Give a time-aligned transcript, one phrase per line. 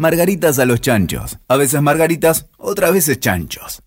[0.00, 1.38] Margaritas a los chanchos.
[1.46, 3.82] A veces margaritas, otras veces chanchos.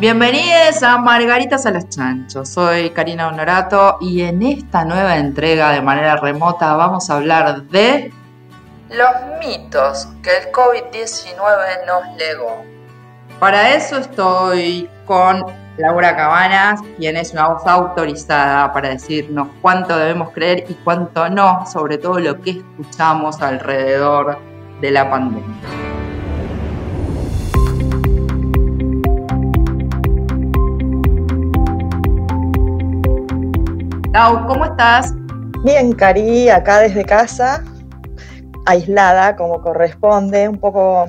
[0.00, 2.48] Bienvenidos a Margaritas a los Chanchos.
[2.48, 8.10] Soy Karina Honorato y en esta nueva entrega de manera remota vamos a hablar de
[8.88, 12.64] los mitos que el COVID-19 nos legó.
[13.38, 15.44] Para eso estoy con
[15.78, 21.64] Laura Cabanas, quien es una voz autorizada para decirnos cuánto debemos creer y cuánto no,
[21.64, 24.38] sobre todo lo que escuchamos alrededor
[24.82, 25.56] de la pandemia.
[34.12, 35.14] Lau, ¿cómo estás?
[35.64, 37.64] Bien, Cari, acá desde casa,
[38.66, 41.06] aislada como corresponde, un poco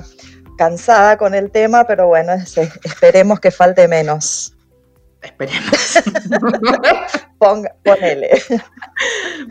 [0.56, 4.53] cansada con el tema, pero bueno, esperemos que falte menos.
[5.24, 5.98] Esperemos.
[7.38, 8.30] Ponga, ponele.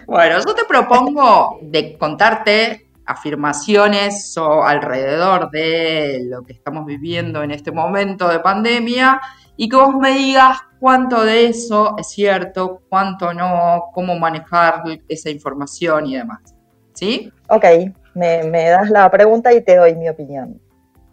[0.06, 7.52] Bueno, yo te propongo de contarte afirmaciones o alrededor de lo que estamos viviendo en
[7.52, 9.20] este momento de pandemia
[9.58, 15.30] y que vos me digas cuánto de eso es cierto, cuánto no, cómo manejar esa
[15.30, 16.56] información y demás.
[16.94, 17.32] ¿Sí?
[17.50, 17.66] Ok,
[18.14, 20.62] me, me das la pregunta y te doy mi opinión.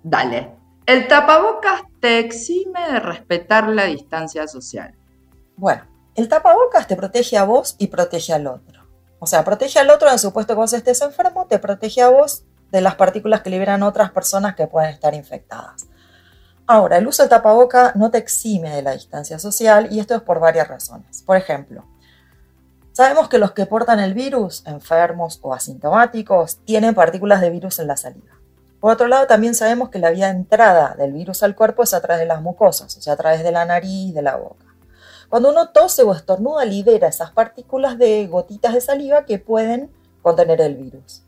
[0.02, 0.59] Dale.
[0.90, 4.92] El tapabocas te exime de respetar la distancia social.
[5.54, 5.84] Bueno,
[6.16, 8.88] el tapabocas te protege a vos y protege al otro.
[9.20, 12.42] O sea, protege al otro en supuesto que vos estés enfermo, te protege a vos
[12.72, 15.86] de las partículas que liberan otras personas que pueden estar infectadas.
[16.66, 20.22] Ahora, el uso del tapaboca no te exime de la distancia social y esto es
[20.22, 21.22] por varias razones.
[21.22, 21.84] Por ejemplo,
[22.90, 27.86] sabemos que los que portan el virus, enfermos o asintomáticos, tienen partículas de virus en
[27.86, 28.39] la saliva.
[28.80, 31.92] Por otro lado, también sabemos que la vía de entrada del virus al cuerpo es
[31.92, 34.64] a través de las mucosas, o sea, a través de la nariz, de la boca.
[35.28, 39.92] Cuando uno tose o estornuda, libera esas partículas de gotitas de saliva que pueden
[40.22, 41.22] contener el virus.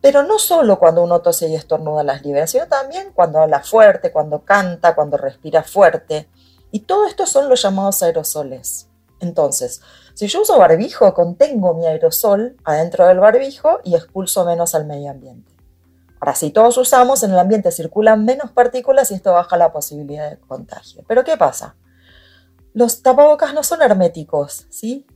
[0.00, 4.10] Pero no solo cuando uno tose y estornuda las libera, sino también cuando habla fuerte,
[4.10, 6.28] cuando canta, cuando respira fuerte.
[6.70, 8.88] Y todo esto son los llamados aerosoles.
[9.20, 9.82] Entonces,
[10.14, 15.10] si yo uso barbijo, contengo mi aerosol adentro del barbijo y expulso menos al medio
[15.10, 15.55] ambiente.
[16.26, 20.28] Ahora, si todos usamos, en el ambiente circulan menos partículas y esto baja la posibilidad
[20.28, 21.04] de contagio.
[21.06, 21.76] Pero ¿qué pasa?
[22.74, 25.06] Los tapabocas no son herméticos, ¿sí?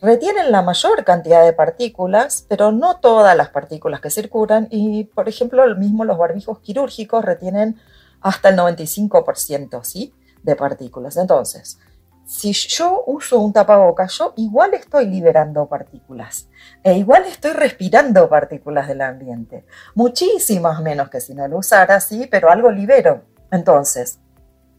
[0.00, 5.28] Retienen la mayor cantidad de partículas, pero no todas las partículas que circulan y, por
[5.28, 7.80] ejemplo, lo mismo los barbijos quirúrgicos retienen
[8.20, 10.14] hasta el 95%, ¿sí?
[10.44, 11.16] De partículas.
[11.16, 11.80] Entonces,
[12.26, 16.48] si yo uso un tapabocas, yo igual estoy liberando partículas
[16.82, 19.64] e igual estoy respirando partículas del ambiente.
[19.94, 23.22] Muchísimas menos que si no lo usara, sí, pero algo libero.
[23.50, 24.18] Entonces,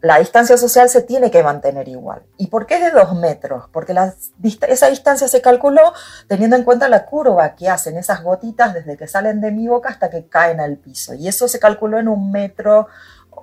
[0.02, 2.22] la distancia social se tiene que mantener igual.
[2.38, 3.66] ¿Y por qué de dos metros?
[3.72, 3.96] Porque
[4.68, 5.94] esa distancia se calculó
[6.28, 9.90] teniendo en cuenta la curva que hacen esas gotitas desde que salen de mi boca
[9.90, 11.16] hasta que caen al piso.
[11.16, 12.88] Y eso se calculó en un metro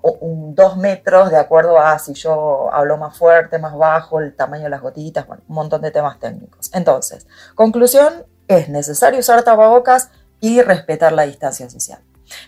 [0.03, 4.71] dos metros de acuerdo a si yo hablo más fuerte, más bajo, el tamaño de
[4.71, 6.71] las gotitas, bueno, un montón de temas técnicos.
[6.73, 12.01] Entonces, conclusión, es necesario usar tapabocas y respetar la distancia social.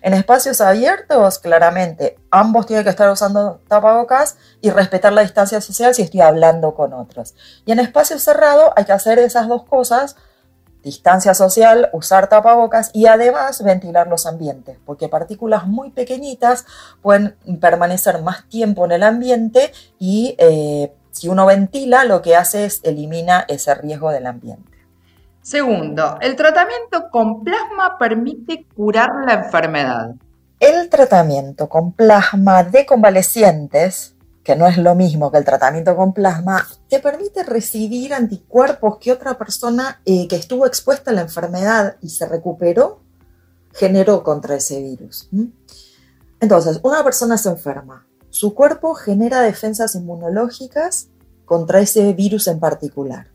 [0.03, 5.95] En espacios abiertos, claramente, ambos tienen que estar usando tapabocas y respetar la distancia social
[5.95, 7.35] si estoy hablando con otros.
[7.67, 10.17] Y en espacios cerrados hay que hacer esas dos cosas
[10.85, 16.67] distancia social, usar tapabocas y además ventilar los ambientes, porque partículas muy pequeñitas
[17.03, 22.67] pueden permanecer más tiempo en el ambiente y eh, si uno ventila lo que hace
[22.67, 24.71] es elimina ese riesgo del ambiente.
[25.41, 30.15] Segundo, el tratamiento con plasma permite curar la enfermedad.
[30.61, 34.14] El tratamiento con plasma de convalecientes
[34.45, 39.11] que no es lo mismo que el tratamiento con plasma, te permite recibir anticuerpos que
[39.11, 43.01] otra persona eh, que estuvo expuesta a la enfermedad y se recuperó
[43.75, 45.29] generó contra ese virus.
[46.41, 51.09] Entonces, una persona se enferma, su cuerpo genera defensas inmunológicas
[51.45, 53.29] contra ese virus en particular.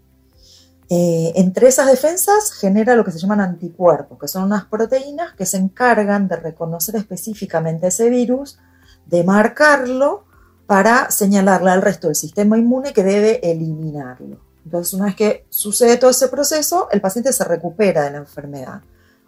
[0.91, 5.45] Eh, entre esas defensas genera lo que se llaman anticuerpos, que son unas proteínas que
[5.45, 8.57] se encargan de reconocer específicamente ese virus,
[9.05, 10.28] de marcarlo
[10.69, 14.39] para señalarle al resto del sistema inmune que debe eliminarlo.
[14.63, 18.83] Entonces, una vez que sucede todo ese proceso, el paciente se recupera de la enfermedad.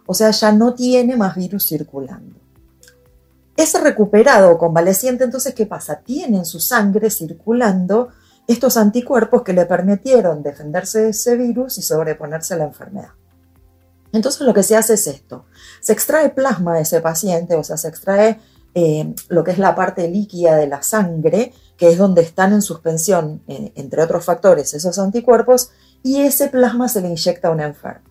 [0.06, 2.36] O sea, ya no tiene más virus circulando.
[3.56, 5.96] Ese recuperado o convaleciente, entonces, ¿qué pasa?
[5.96, 8.10] Tiene en su sangre circulando
[8.46, 13.10] estos anticuerpos que le permitieron defenderse de ese virus y sobreponerse a la enfermedad.
[14.12, 15.46] Entonces lo que se hace es esto.
[15.80, 18.38] Se extrae plasma de ese paciente, o sea, se extrae
[18.74, 22.62] eh, lo que es la parte líquida de la sangre, que es donde están en
[22.62, 25.70] suspensión, eh, entre otros factores, esos anticuerpos,
[26.02, 28.08] y ese plasma se le inyecta a un enfermo.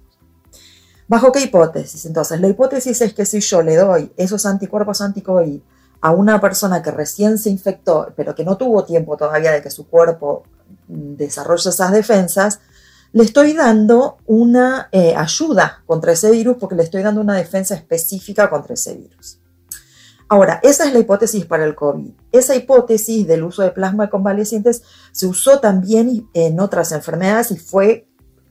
[1.08, 2.06] ¿Bajo qué hipótesis?
[2.06, 5.60] Entonces, la hipótesis es que si yo le doy esos anticuerpos anti-COVID
[6.00, 9.69] a una persona que recién se infectó, pero que no tuvo tiempo todavía de que
[9.69, 10.44] su cuerpo
[10.88, 12.60] desarrolle esas defensas,
[13.14, 17.75] le estoy dando una eh, ayuda contra ese virus porque le estoy dando una defensa
[17.75, 19.41] específica contra ese virus.
[20.31, 22.10] Ahora, esa es la hipótesis para el COVID.
[22.31, 24.81] Esa hipótesis del uso de plasma convalecientes
[25.12, 28.07] se usó también en otras enfermedades y fue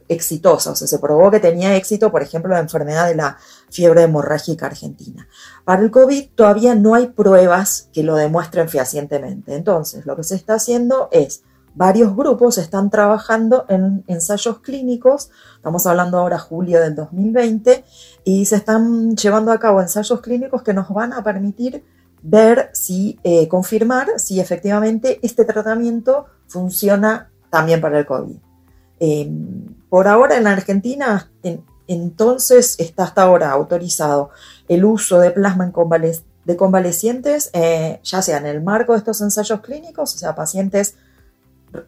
[0.06, 3.38] exitosa, o sea, se probó que tenía éxito, por ejemplo, la enfermedad de la
[3.70, 5.26] fiebre hemorrágica argentina.
[5.64, 9.54] Para el COVID todavía no hay pruebas que lo demuestren fehacientemente.
[9.54, 11.44] Entonces, lo que se está haciendo es
[11.74, 17.84] varios grupos están trabajando en ensayos clínicos, estamos hablando ahora julio del 2020,
[18.24, 21.84] y se están llevando a cabo ensayos clínicos que nos van a permitir
[22.22, 28.36] ver si, eh, confirmar si efectivamente este tratamiento funciona también para el COVID.
[28.98, 31.30] Em, por ahora en Argentina,
[31.86, 34.30] entonces está hasta ahora autorizado
[34.68, 35.72] el uso de plasma
[36.44, 40.96] de convalecientes, eh, ya sea en el marco de estos ensayos clínicos, o sea, pacientes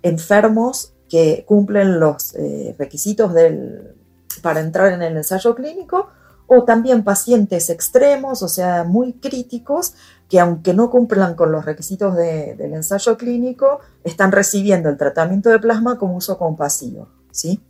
[0.03, 3.95] enfermos que cumplen los eh, requisitos del,
[4.41, 6.09] para entrar en el ensayo clínico,
[6.47, 9.95] o también pacientes extremos, o sea, muy críticos,
[10.29, 15.59] que aunque no cumplan con los requisitos del ensayo clínico, están recibiendo el tratamiento de
[15.59, 17.09] plasma como uso compasivo.
[17.31, 17.61] ¿sí?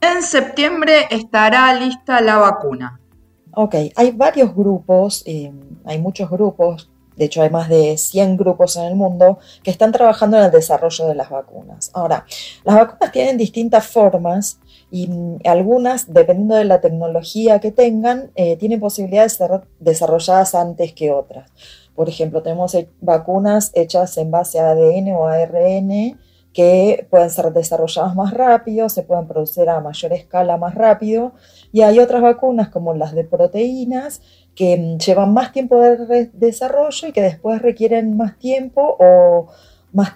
[0.00, 3.00] En septiembre estará lista la vacuna.
[3.52, 5.52] Ok, hay varios grupos, eh,
[5.84, 9.92] hay muchos grupos de hecho, hay más de 100 grupos en el mundo que están
[9.92, 11.90] trabajando en el desarrollo de las vacunas.
[11.94, 12.26] Ahora,
[12.64, 14.58] las vacunas tienen distintas formas
[14.90, 20.54] y mm, algunas, dependiendo de la tecnología que tengan, eh, tienen posibilidades de ser desarrolladas
[20.54, 21.50] antes que otras.
[21.94, 26.18] Por ejemplo, tenemos vacunas hechas en base a ADN o ARN
[26.54, 31.32] que pueden ser desarrolladas más rápido, se pueden producir a mayor escala más rápido,
[31.72, 34.22] y hay otras vacunas como las de proteínas
[34.54, 39.48] que mm, llevan más tiempo de desarrollo y que después requieren más tiempo o
[39.92, 40.12] más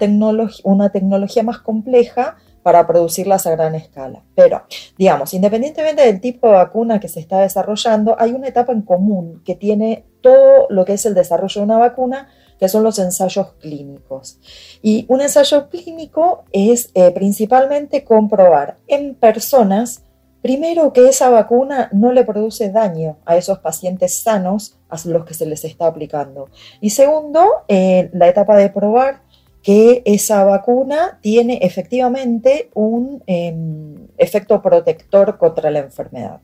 [0.64, 4.24] una tecnología más compleja para producirlas a gran escala.
[4.34, 4.62] Pero,
[4.98, 9.42] digamos, independientemente del tipo de vacuna que se está desarrollando, hay una etapa en común
[9.44, 13.52] que tiene todo lo que es el desarrollo de una vacuna, que son los ensayos
[13.60, 14.38] clínicos.
[14.82, 20.02] Y un ensayo clínico es eh, principalmente comprobar en personas
[20.40, 25.34] Primero, que esa vacuna no le produce daño a esos pacientes sanos a los que
[25.34, 26.48] se les está aplicando.
[26.80, 29.22] Y segundo, eh, la etapa de probar
[29.62, 36.40] que esa vacuna tiene efectivamente un em, efecto protector contra la enfermedad.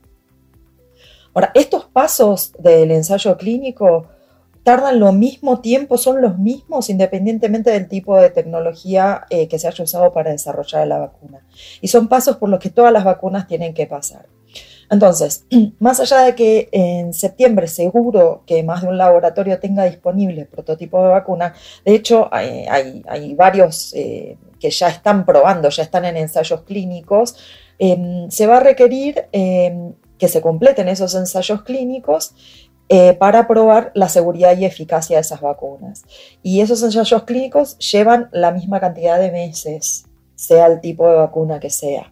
[1.33, 4.07] Ahora, estos pasos del ensayo clínico
[4.65, 9.67] tardan lo mismo tiempo, son los mismos independientemente del tipo de tecnología eh, que se
[9.67, 11.45] haya usado para desarrollar la vacuna.
[11.81, 14.25] Y son pasos por los que todas las vacunas tienen que pasar.
[14.89, 15.45] Entonces,
[15.79, 20.99] más allá de que en septiembre seguro que más de un laboratorio tenga disponible prototipo
[21.03, 21.53] de vacuna,
[21.85, 23.03] de hecho hay,
[23.35, 27.35] varios eh, que ya están probando, ya están en ensayos clínicos,
[27.77, 32.33] em, se va a requerir em, que se completen esos ensayos clínicos
[32.87, 36.03] eh, para probar la seguridad y eficacia de esas vacunas.
[36.43, 40.05] Y esos ensayos clínicos llevan la misma cantidad de meses,
[40.35, 42.11] sea el tipo de vacuna que sea.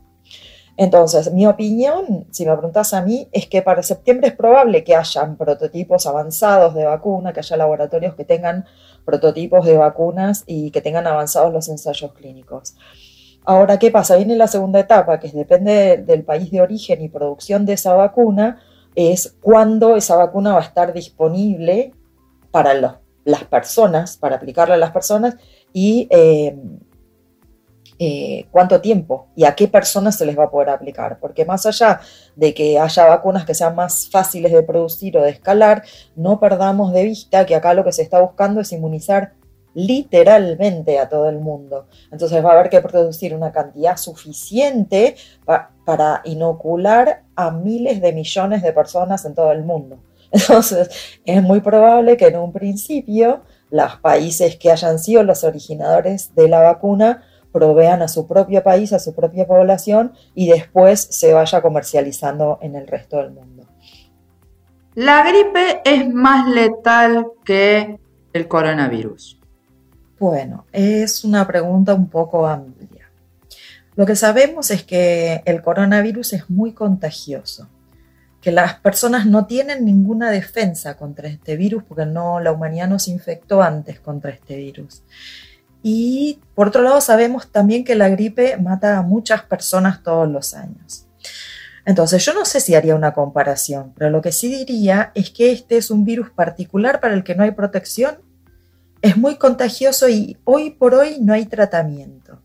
[0.76, 4.96] Entonces, mi opinión, si me preguntas a mí, es que para septiembre es probable que
[4.96, 8.66] hayan prototipos avanzados de vacuna, que haya laboratorios que tengan
[9.06, 12.76] prototipos de vacunas y que tengan avanzados los ensayos clínicos.
[13.46, 14.16] Ahora, ¿qué pasa?
[14.16, 18.60] Viene la segunda etapa, que depende del país de origen y producción de esa vacuna,
[18.96, 21.94] es cuándo esa vacuna va a estar disponible
[22.52, 25.36] para las personas, para aplicarla a las personas
[25.72, 26.56] y eh,
[28.00, 31.20] eh, cuánto tiempo y a qué personas se les va a poder aplicar.
[31.20, 32.02] Porque más allá
[32.36, 35.84] de que haya vacunas que sean más fáciles de producir o de escalar,
[36.16, 39.34] no perdamos de vista que acá lo que se está buscando es inmunizar
[39.74, 41.88] literalmente a todo el mundo.
[42.12, 45.16] Entonces va a haber que producir una cantidad suficiente
[45.86, 50.00] para inocular a miles de millones de personas en todo el mundo.
[50.32, 50.90] Entonces
[51.26, 56.48] es muy probable que en un principio los países que hayan sido los originadores de
[56.48, 61.62] la vacuna provean a su propio país, a su propia población y después se vaya
[61.62, 63.64] comercializando en el resto del mundo.
[64.96, 68.00] La gripe es más letal que
[68.34, 69.40] el coronavirus.
[70.24, 73.12] Bueno, es una pregunta un poco amplia.
[73.98, 77.68] Lo que sabemos es que el coronavirus es muy contagioso,
[78.40, 83.00] que las personas no tienen ninguna defensa contra este virus porque no, la humanidad no
[83.00, 85.04] se infectó antes contra este virus.
[85.82, 90.54] Y por otro lado, sabemos también que la gripe mata a muchas personas todos los
[90.54, 91.06] años.
[91.84, 95.52] Entonces, yo no sé si haría una comparación, pero lo que sí diría es que
[95.52, 98.20] este es un virus particular para el que no hay protección,
[99.04, 102.42] es muy contagioso y hoy por hoy no hay tratamiento.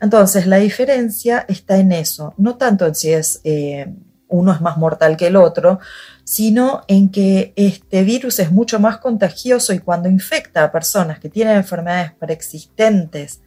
[0.00, 3.92] Entonces, la diferencia está en eso, no tanto en si es eh,
[4.28, 5.80] uno es más mortal que el otro,
[6.24, 11.30] sino en que este virus es mucho más contagioso y cuando infecta a personas que
[11.30, 13.40] tienen enfermedades preexistentes,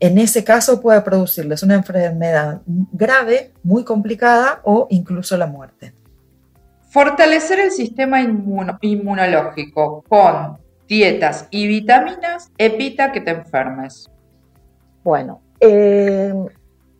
[0.00, 5.94] en ese caso puede producirles una enfermedad grave, muy complicada o incluso la muerte.
[6.90, 10.61] Fortalecer el sistema inmunológico con
[10.92, 14.10] dietas y vitaminas evita que te enfermes.
[15.02, 16.34] Bueno, eh,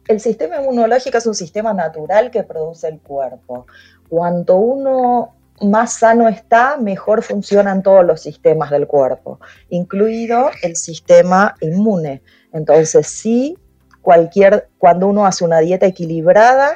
[0.09, 3.67] el sistema inmunológico es un sistema natural que produce el cuerpo.
[4.09, 11.55] Cuanto uno más sano está, mejor funcionan todos los sistemas del cuerpo, incluido el sistema
[11.61, 12.23] inmune.
[12.55, 13.59] Entonces, sí,
[14.01, 16.71] cualquier, cuando uno hace una dieta equilibrada,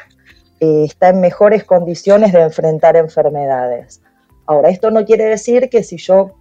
[0.61, 4.02] eh, está en mejores condiciones de enfrentar enfermedades.
[4.44, 6.37] Ahora, esto no quiere decir que si yo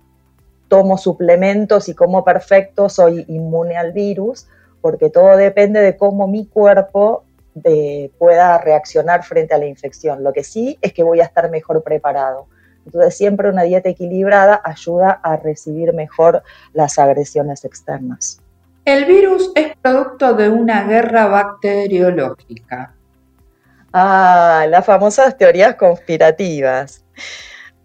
[0.75, 4.45] tomo suplementos y como perfecto soy inmune al virus,
[4.81, 10.21] porque todo depende de cómo mi cuerpo de, pueda reaccionar frente a la infección.
[10.21, 12.47] Lo que sí es que voy a estar mejor preparado.
[12.85, 18.41] Entonces siempre una dieta equilibrada ayuda a recibir mejor las agresiones externas.
[18.83, 22.93] El virus es producto de una guerra bacteriológica.
[23.93, 27.05] Ah, las famosas teorías conspirativas.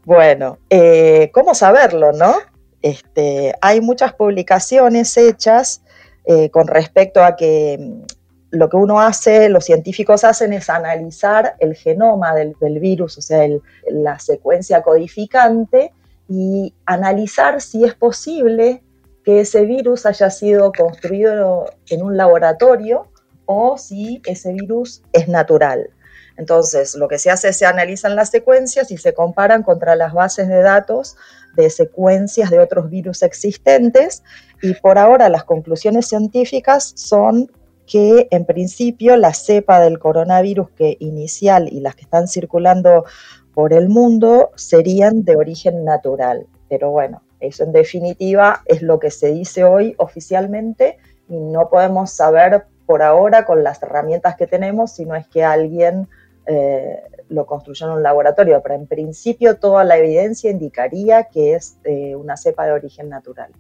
[0.04, 2.49] Bueno, eh, ¿cómo saberlo, no?
[2.82, 5.82] Este, hay muchas publicaciones hechas
[6.24, 8.02] eh, con respecto a que mm,
[8.50, 13.46] lo que uno hace, los científicos hacen es analizar el genoma del, virus, o sea,
[13.88, 15.92] la secuencia codificante,
[16.28, 18.82] y analizar si es posible
[19.24, 23.08] que ese virus haya sido construido en un laboratorio
[23.46, 25.90] o si ese virus es natural.
[26.36, 30.12] Entonces, lo que se hace es se analizan las secuencias y se comparan contra las
[30.12, 31.16] bases de datos
[31.56, 34.22] de secuencias de otros virus existentes
[34.62, 37.50] y por ahora las conclusiones científicas son
[37.86, 43.04] que en principio la cepa del coronavirus que inicial y las que están circulando
[43.52, 46.46] por el mundo serían de origen natural.
[46.68, 52.12] Pero bueno, eso en definitiva es lo que se dice hoy oficialmente y no podemos
[52.12, 56.08] saber por ahora con las herramientas que tenemos si no es que alguien
[56.46, 61.78] eh, lo construyó en un laboratorio, pero en principio toda la evidencia indicaría que es
[61.84, 63.52] eh, una cepa de origen natural.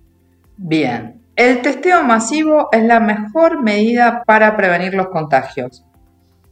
[0.56, 5.86] Bien, el testeo masivo es la mejor medida para prevenir los contagios.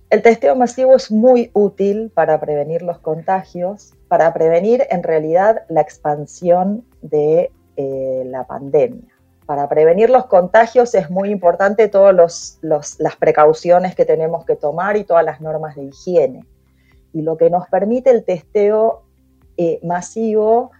[0.08, 5.82] El testeo masivo es muy útil para prevenir los contagios, para prevenir en realidad la
[5.82, 9.12] expansión de eh, la pandemia.
[9.44, 15.04] Para prevenir los contagios es muy importante todas las precauciones que tenemos que tomar y
[15.04, 16.46] todas las normas de higiene.
[17.18, 19.02] Y lo que nos permite el testeo
[19.56, 20.70] eh, masivo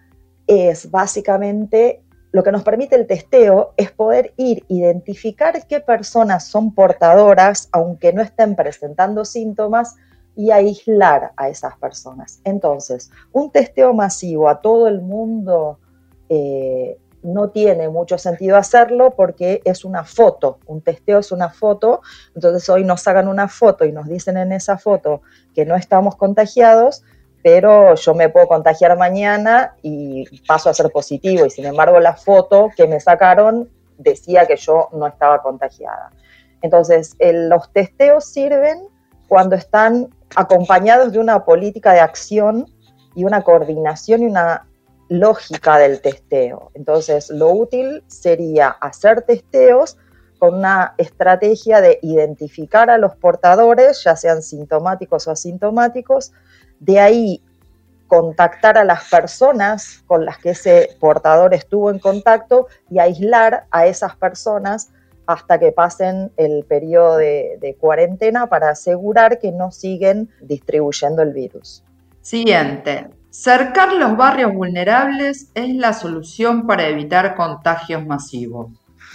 [0.47, 6.73] es básicamente lo que nos permite el testeo es poder ir, identificar qué personas son
[6.75, 9.97] portadoras, aunque no estén presentando síntomas,
[10.37, 12.41] y aislar a esas personas.
[12.45, 15.81] Entonces, un testeo masivo a todo el mundo
[16.29, 22.01] eh, no tiene mucho sentido hacerlo porque es una foto, un testeo es una foto,
[22.35, 25.23] entonces hoy nos hagan una foto y nos dicen en esa foto
[25.55, 27.03] que no estamos contagiados,
[27.43, 32.15] pero yo me puedo contagiar mañana y paso a ser positivo y sin embargo la
[32.15, 36.11] foto que me sacaron decía que yo no estaba contagiada.
[36.63, 38.89] Entonces, los testeos sirven
[39.29, 42.67] cuando están acompañados de una política de acción
[43.15, 44.68] y una coordinación y una
[45.09, 46.71] lógica del testeo.
[46.75, 49.97] Entonces, lo útil sería hacer testeos
[50.39, 56.33] con una estrategia de identificar a los portadores, ya sean sintomáticos o asintomáticos,
[56.79, 57.43] de ahí
[58.07, 63.87] contactar a las personas con las que ese portador estuvo en contacto y aislar a
[63.87, 64.91] esas personas
[65.27, 71.85] hasta que pasen el periodo de, cuarentena para asegurar que no siguen distribuyendo el virus.
[72.23, 73.09] Siguiente.
[73.31, 78.69] Cercar los barrios vulnerables es la solución para evitar contagios masivos.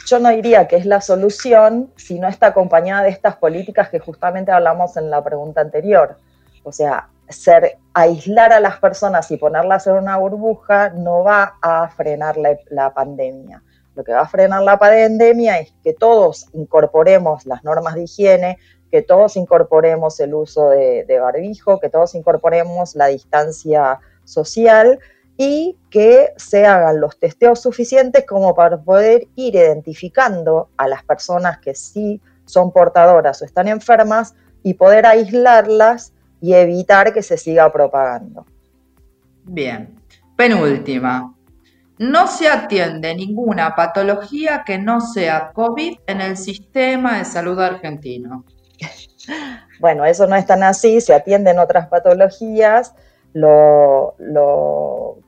[0.05, 3.99] Yo no diría que es la solución si no está acompañada de estas políticas que
[3.99, 6.17] justamente hablamos en la pregunta anterior.
[6.63, 11.87] O sea, ser, aislar a las personas y ponerlas en una burbuja no va a
[11.89, 13.63] frenar la, pandemia.
[13.95, 18.57] Lo que va a frenar la pandemia es que todos incorporemos las normas de higiene,
[18.93, 24.99] que todos incorporemos el uso de, barbijo, que todos incorporemos la distancia social
[25.35, 31.57] y que se hagan los testeos suficientes como para poder ir identificando a las personas
[31.57, 37.73] que sí son portadoras o están enfermas y poder aislarlas y evitar que se siga
[37.73, 38.45] propagando.
[39.43, 39.89] Bien,
[40.37, 41.33] penúltima.
[41.97, 48.45] No se atiende ninguna patología que no sea COVID en el sistema de salud argentino.
[49.79, 52.93] Bueno, eso no es tan así, se atienden otras patologías.
[53.33, 54.15] Lo,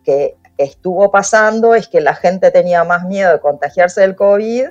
[0.03, 4.67] que estuvo pasando es que la gente tenía más miedo de contagiarse del COVID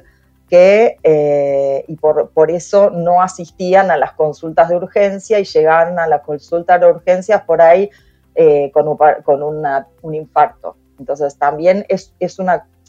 [0.49, 6.07] que, eh, y por, eso no asistían a las consultas de urgencia y llegaban a
[6.07, 7.91] las consultas de urgencias por ahí
[8.35, 10.77] eh, con, un infarto.
[10.99, 12.13] Entonces también es,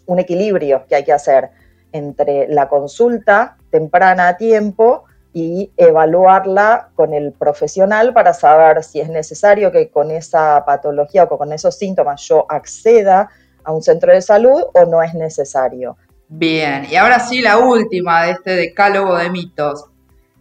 [0.06, 1.50] un equilibrio que hay que hacer
[1.92, 5.06] entre la consulta temprana a tiempo
[5.38, 11.38] y evaluarla con el profesional para saber si es necesario que con esa patología o
[11.38, 13.27] con esos síntomas yo acceda
[13.65, 15.98] a un centro de salud o no es necesario.
[16.30, 19.84] Bien, y ahora sí la última de este decálogo de mitos.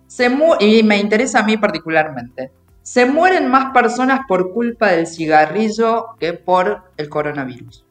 [0.06, 2.52] Se y me interesa a mí particularmente.
[2.82, 7.84] Se mueren más personas por culpa del cigarrillo que por el coronavirus.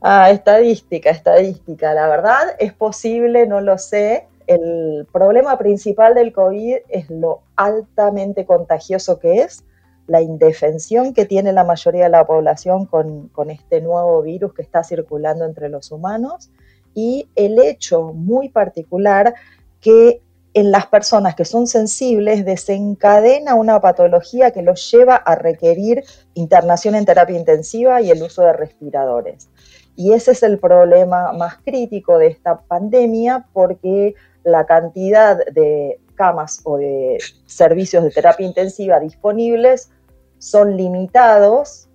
[0.00, 1.92] Ah, estadística, estadística.
[1.92, 4.28] La verdad es posible, no lo sé.
[4.50, 9.62] El problema principal del COVID es lo altamente contagioso que es,
[10.08, 14.82] la indefensión que tiene la mayoría de la población con, este nuevo virus que está
[14.82, 16.50] circulando entre los humanos
[16.96, 19.36] y el hecho muy particular
[19.80, 20.20] que
[20.52, 26.02] en las personas que son sensibles desencadena una patología que los lleva a requerir
[26.34, 29.48] internación en terapia intensiva y el uso de respiradores.
[29.96, 36.60] Y ese es el problema más crítico de esta pandemia porque la cantidad de camas
[36.64, 39.90] o de servicios de terapia intensiva disponibles
[40.38, 41.88] son limitados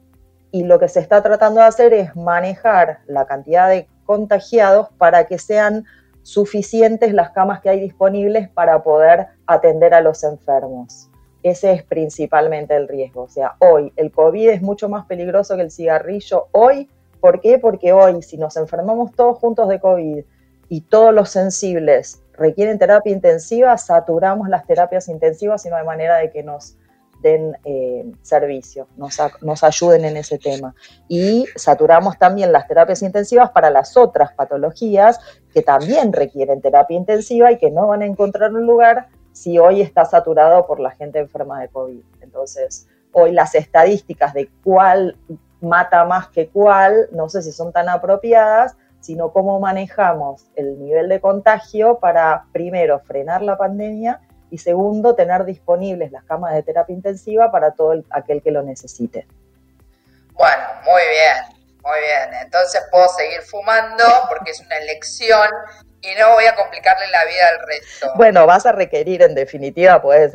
[0.51, 5.25] y lo que se está tratando de hacer es manejar la cantidad de contagiados para
[5.25, 5.85] que sean
[6.21, 11.09] suficientes las camas que hay disponibles para poder atender a los enfermos.
[11.43, 13.23] Ese es principalmente el riesgo.
[13.23, 16.47] O sea, hoy el COVID es mucho más peligroso que el cigarrillo.
[16.51, 16.89] Hoy,
[17.25, 17.57] ¿por qué?
[17.57, 20.23] Porque hoy si nos enfermamos todos juntos de COVID
[20.69, 26.17] y todos los sensibles requieren terapia intensiva, saturamos las terapias intensivas y no hay manera
[26.17, 26.77] de que nos
[27.23, 30.75] den eh, servicio, nos, nos, ayuden en ese tema.
[31.07, 35.19] Y saturamos también las terapias intensivas para las otras patologías
[35.51, 39.81] que también requieren terapia intensiva y que no van a encontrar un lugar si hoy
[39.81, 42.03] está saturado por la gente enferma de COVID.
[42.21, 45.17] Entonces, hoy las estadísticas de cuál
[45.61, 51.09] mata más que cuál, no sé si son tan apropiadas, sino cómo manejamos el nivel
[51.09, 56.95] de contagio para, primero, frenar la pandemia y segundo, tener disponibles las camas de terapia
[56.95, 59.27] intensiva para todo aquel que lo necesite.
[60.33, 62.41] Bueno, muy bien, muy bien.
[62.41, 65.49] Entonces puedo seguir fumando porque es una elección
[66.11, 68.11] y no voy a complicarle la vida al resto.
[68.15, 70.33] Bueno, vas a requerir en definitiva, puedes,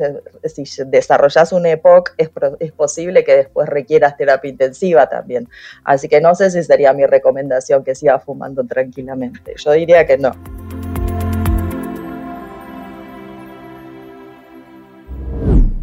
[0.53, 2.29] si desarrollas un EPOC, es,
[2.59, 5.49] es posible que después requieras terapia intensiva también.
[5.83, 9.53] Así que no sé si sería mi recomendación que siga fumando tranquilamente.
[9.57, 10.35] Yo diría que no.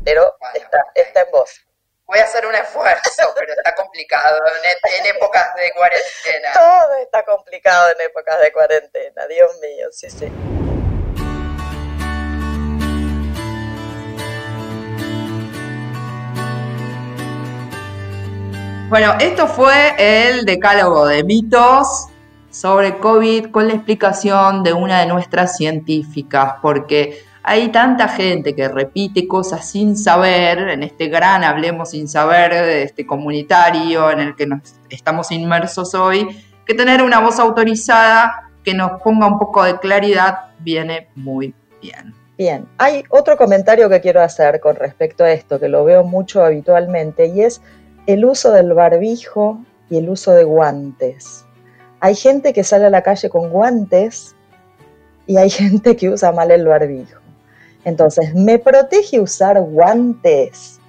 [0.09, 0.23] pero
[0.55, 1.68] está, está en vos.
[2.09, 6.53] Voy a hacer un esfuerzo, pero está complicado en, en, épocas de cuarentena.
[6.55, 10.27] Todo está complicado en épocas de cuarentena, Dios mío, sí, sí.
[18.89, 22.07] Bueno, esto fue el decálogo de mitos
[22.51, 28.69] sobre COVID con la explicación de una de nuestras científicas, porque hay tanta gente que
[28.69, 34.47] repite cosas sin saber, en este gran Hablemos sin saber, este comunitario en el que
[34.47, 36.29] nos estamos inmersos hoy,
[36.67, 42.15] que tener una voz autorizada que nos ponga un poco de claridad viene muy bien.
[42.37, 46.45] Bien, hay otro comentario que quiero hacer con respecto a esto, que lo veo mucho
[46.45, 47.63] habitualmente, y es
[48.07, 49.59] el uso del barbijo
[49.89, 51.47] y el uso de guantes.
[52.01, 54.37] Hay gente que sale a la calle con guantes
[55.27, 57.28] y hay gente que usa mal el barbijo.
[57.85, 60.81] Entonces, ¿me protege usar guantes?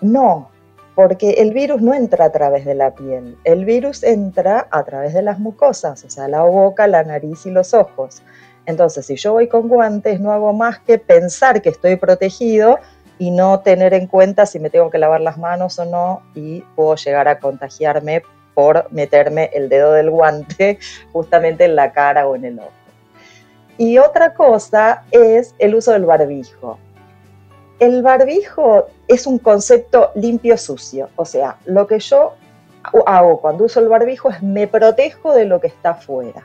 [0.00, 0.50] No,
[0.94, 5.14] porque el virus no entra a través de la piel, el virus entra a través
[5.14, 8.22] de las mucosas, o sea, la boca, la nariz y los ojos.
[8.66, 12.78] Entonces, si yo voy con guantes, no hago más que pensar que estoy protegido
[13.18, 16.60] y no tener en cuenta si me tengo que lavar las manos o no y
[16.74, 18.22] puedo llegar a contagiarme
[18.54, 20.78] por meterme el dedo del guante
[21.12, 22.79] justamente en la cara o en el ojo.
[23.80, 26.78] Y otra cosa es el uso del barbijo.
[27.78, 32.34] El barbijo es un concepto limpio-sucio, o sea, lo que yo
[33.06, 36.44] hago cuando uso el barbijo es me protejo de lo que está afuera,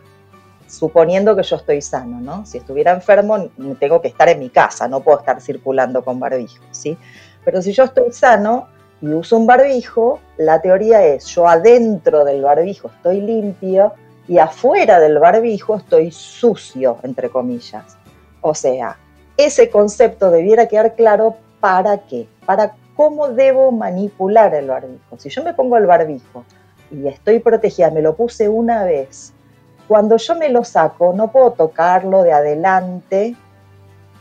[0.65, 2.45] suponiendo que yo estoy sano, ¿no?
[2.45, 3.49] Si estuviera enfermo,
[3.81, 6.97] tengo que estar en mi casa, no puedo estar circulando con barbijo, ¿sí?
[7.43, 8.69] Pero si yo estoy sano
[9.01, 13.91] y uso un barbijo, la teoría es yo adentro del barbijo estoy limpio
[14.27, 17.97] y afuera del barbijo estoy sucio, entre comillas.
[18.41, 18.97] O sea,
[19.37, 25.17] ese concepto debiera quedar claro para qué, para cómo debo manipular el barbijo.
[25.17, 26.43] Si yo me pongo el barbijo
[26.91, 29.33] y estoy protegida, me lo puse una vez,
[29.87, 33.35] cuando yo me lo saco no puedo tocarlo de adelante,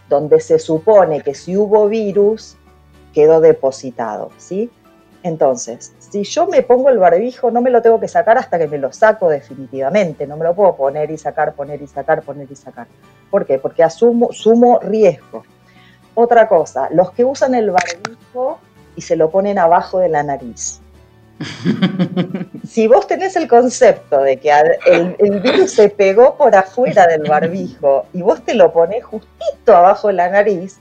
[0.09, 2.57] donde se supone que si hubo virus
[3.15, 4.71] quedó depositado, ¿sí?
[5.23, 8.69] Entonces, si yo me pongo el barbijo, no me lo tengo que sacar hasta que
[8.69, 10.29] me lo saco definitivamente.
[10.29, 12.87] No me lo puedo poner y sacar, poner y sacar, poner y sacar.
[13.33, 13.59] ¿Por qué?
[13.59, 15.43] Porque asumo, sumo riesgo.
[16.15, 18.61] Otra cosa, los que usan el barbijo
[18.95, 20.81] y se lo ponen abajo de la nariz.
[22.69, 24.53] si vos tenés el concepto de que
[24.87, 29.77] el, el, virus se pegó por afuera del barbijo y vos te lo ponés justito
[29.77, 30.79] abajo de la nariz,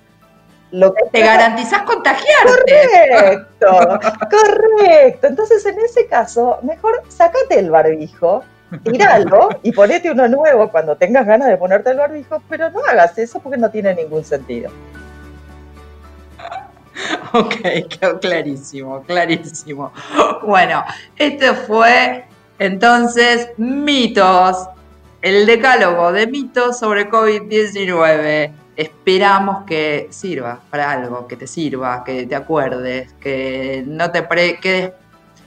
[1.12, 2.73] te garantizás contagiarte.
[3.09, 3.99] Correcto,
[4.31, 5.27] correcto.
[5.27, 8.43] Entonces, en ese caso, mejor sacate el barbijo,
[8.83, 13.17] tíralo y ponete uno nuevo cuando tengas ganas de ponerte el barbijo, pero no hagas
[13.17, 14.71] eso porque no tiene ningún sentido.
[17.33, 17.55] Ok,
[17.89, 19.91] quedó clarísimo, clarísimo.
[20.43, 20.83] Bueno,
[21.17, 22.25] este fue
[22.59, 24.69] entonces mitos,
[25.23, 32.25] el decálogo de mitos sobre COVID-19 esperamos que sirva para algo, que te sirva, que
[32.25, 34.25] te acuerdes, que no te
[34.62, 34.93] quedes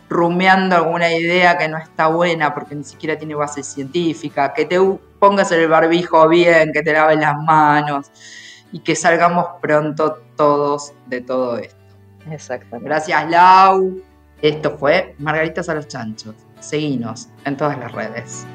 [0.09, 4.79] rumeando alguna idea que no está buena porque ni siquiera tiene base científica, que te
[5.19, 8.11] pongas el barbijo bien, que te laves las manos
[8.73, 11.77] y que salgamos pronto todos de todo esto.
[12.31, 12.89] Exactamente.
[12.89, 14.01] Gracias, Lau.
[14.43, 16.35] Esto fue Margaritas a los Chanchos.
[16.61, 18.47] Seguinos en todas las redes.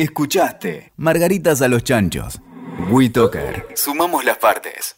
[0.00, 2.40] Escuchaste Margaritas a los Chanchos.
[2.88, 3.66] WeToker.
[3.74, 4.94] Sumamos las partes.